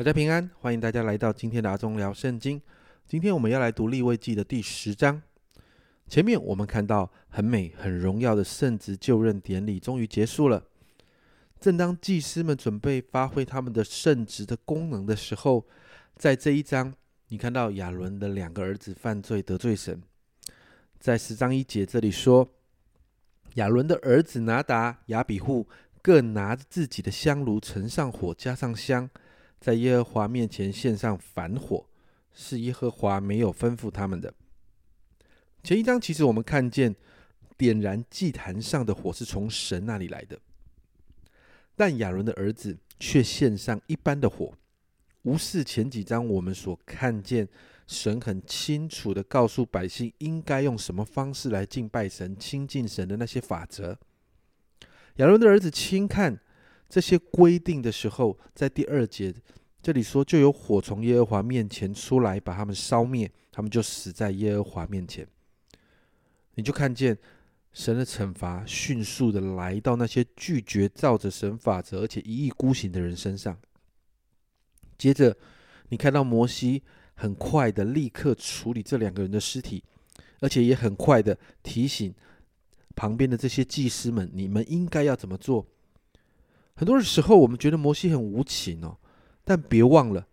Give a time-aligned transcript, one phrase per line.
[0.00, 2.58] 大家平安，欢迎大家来到今天的阿忠聊圣经。
[3.06, 5.20] 今天我们要来读立位记的第十章。
[6.08, 10.64] 前面我们看到很美、很荣耀的圣职就任典礼终于结束了。
[11.60, 15.66] 正当祭司们准备发挥他们的圣职的功能的时候，
[16.16, 16.94] 在这一章，
[17.28, 20.02] 你看到亚伦的两个儿子犯罪得罪神。
[20.98, 22.48] 在十章一节这里说，
[23.56, 25.68] 亚伦的儿子拿达、亚比户
[26.00, 29.10] 各拿着自己的香炉盛上火，加上香。
[29.60, 31.84] 在耶和华面前献上反火，
[32.32, 34.32] 是耶和华没有吩咐他们的。
[35.62, 36.96] 前一章其实我们看见
[37.58, 40.40] 点燃祭坛上的火是从神那里来的，
[41.76, 44.54] 但亚伦的儿子却献上一般的火，
[45.22, 47.46] 无视前几章我们所看见
[47.86, 53.98] 神很清楚的告诉百姓应该用什么方式来敬拜神、亲近神的那些法则。
[55.16, 56.40] 亚伦的儿子轻看。
[56.90, 59.32] 这些规定的时候，在第二节
[59.80, 65.26] 这里说，就有火从耶和华面前出来，把他们烧灭，他们就死在耶和华面前。
[66.56, 67.16] 你就看见
[67.72, 73.56] 神的惩罚迅速的来到那些拒绝照着神法则，而且一意孤行的人身上。
[74.98, 75.34] 接着，
[75.90, 76.82] 你看到摩西
[77.14, 79.84] 很快的立刻处理这两个人的尸体，
[80.40, 82.12] 而且也很快的提醒
[82.96, 85.64] 旁边的这些祭司们，你们应该要怎么做。
[86.74, 88.96] 很多的时候，我们觉得摩西很无情哦，
[89.44, 90.26] 但别忘了，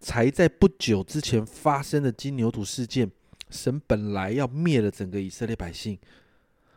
[0.00, 3.10] 才在不久之前发生的金牛犊事件，
[3.50, 5.98] 神本来要灭了整个以色列百姓，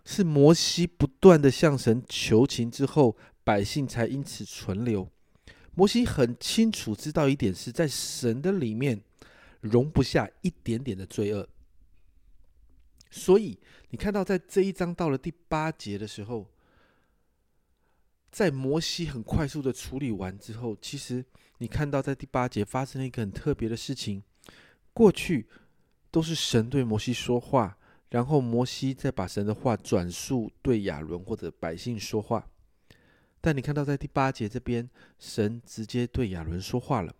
[0.03, 5.09] 是摩西不断的向神求情之后，百姓才因此存留。
[5.73, 9.01] 摩西很清楚知道一点，是在神的里面
[9.61, 11.47] 容不下一点点的罪恶，
[13.09, 13.57] 所以
[13.91, 16.49] 你看到在这一章到了第八节的时候。
[18.29, 21.25] 在摩西很快速的处理完之后，其实
[21.57, 24.21] 你看到在第八节发生了一个很特别的事情。
[24.93, 25.47] 过去
[26.11, 27.77] 都是神对摩西说话，
[28.09, 32.47] 然后摩西再把神的话转述对亚伦或者百姓说话。
[33.41, 37.15] 但你看到在第八节这边，神直接对亚伦说话了，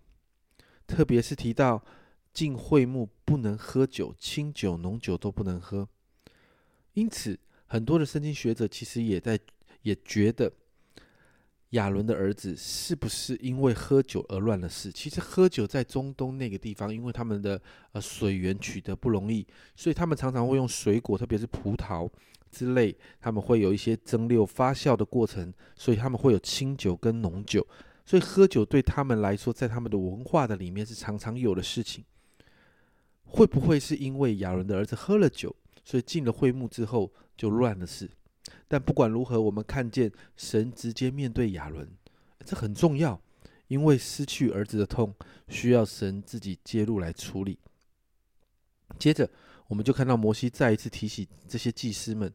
[0.85, 1.83] 特别是提到
[2.33, 5.87] 进会幕不能喝酒，清酒、浓酒都不能喝。
[6.93, 9.39] 因此，很多的圣经学者其实也在
[9.81, 10.51] 也觉得。
[11.71, 14.91] 亚伦的儿子是不是因为喝酒而乱了事？
[14.91, 17.61] 其实喝酒在中东那个地方，因为他们的
[17.91, 19.45] 呃水源取得不容易，
[19.75, 22.09] 所以他们常常会用水果，特别是葡萄
[22.49, 27.67] 之类，他们会有一些蒸馏发酵的过程，所以他们会有清酒跟浓酒。
[28.05, 32.05] 所以喝酒对他们来说，在他们的文化的里面是常常有的事情。
[33.25, 35.53] 会不会是因为亚伦的儿子喝了酒，
[35.83, 38.09] 所以进了会幕之后就乱了事？
[38.67, 41.87] 但不管如何，我们看见神直接面对亚伦，
[42.45, 43.21] 这很重要，
[43.67, 45.13] 因为失去儿子的痛
[45.47, 47.59] 需要神自己介入来处理。
[48.97, 49.29] 接着，
[49.67, 52.33] 我们就看到摩西再一次提醒这些祭司们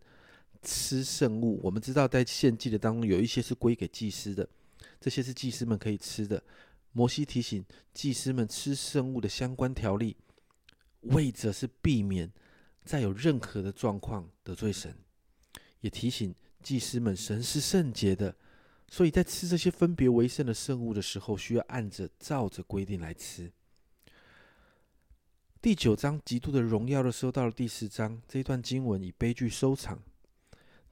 [0.63, 1.61] 吃圣物。
[1.63, 4.49] 我们知道，在献祭的当中，有一些是归给祭司的，
[5.01, 6.43] 这些是祭司们可以吃的。
[6.93, 7.65] 摩西提醒
[7.95, 10.15] 祭司们吃圣物的相关条例，
[11.01, 12.31] 为着是避免
[12.85, 14.95] 再有任何的状况得罪神。
[15.83, 18.35] 也提醒祭司们，神是圣洁的，
[18.89, 23.53] 所以在吃这些分别为圣的圣物的时候，需要按着照着规定来吃。
[25.61, 30.03] 第九章极度的荣耀的时候，到了第十章，这一段经文以悲剧收场。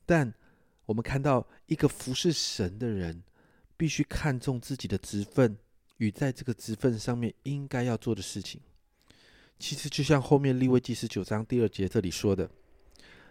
[0.04, 0.32] 但
[0.86, 3.22] 我们看到一个服侍神的人，
[3.76, 5.56] 必须看重自己的职分
[5.98, 8.60] 与在这个职分上面应该要做的事情。
[9.58, 12.50] 其实就像后面立位记十九章第二节这里说的。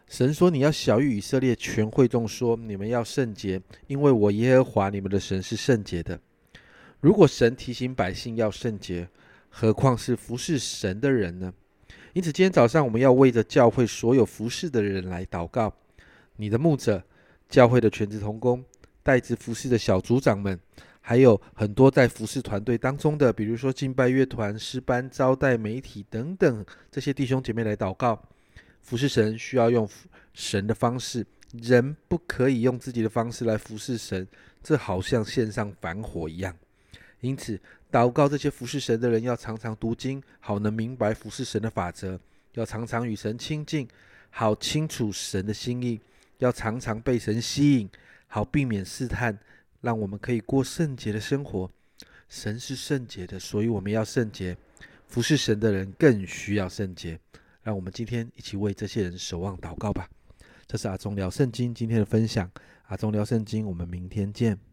[0.09, 6.19] 神说：“你要小谕以色列全会众说，你们要圣洁，因为我耶和华你们的神是圣洁的。
[6.99, 9.07] 如果神提醒百姓要圣洁，
[9.49, 11.53] 何况是服侍神的人呢？
[12.13, 15.71] 因此，今天早上我们要为着教会所有服侍的人来祷告。
[16.37, 17.03] 你的牧者、
[17.47, 18.65] 教会的全职同工、
[19.03, 20.59] 代职服侍的小组长们，
[21.01, 28.19] 还有很多在服侍团队当中的，比如说敬拜乐团、诗班、招待媒体等等这些弟兄姐妹来祷告。”
[28.89, 29.87] 服侍神需要用
[30.33, 34.27] 神的方式，人不可以用自己的方式来服侍神，
[34.63, 36.57] 这好像献上反火一样。
[37.21, 42.17] 因此，祷告这些服侍神的人要常常读经，好能明白服侍神的法则；
[42.53, 43.87] 要常常与神亲近，
[44.31, 45.99] 好清楚神的心意；
[46.39, 47.87] 要常常被神吸引，
[48.25, 49.37] 好避免试探，
[49.81, 51.69] 让我们可以过圣洁的生活。
[52.27, 54.57] 神是圣洁的，所以我们要圣洁。
[55.07, 57.19] 服侍神的人更需要圣洁。
[57.69, 60.09] 让我们今天一起为这些人守望祷告吧。
[60.65, 62.49] 这是阿忠聊圣经今天的分享。
[62.87, 64.68] 阿忠聊圣经，我们明天见。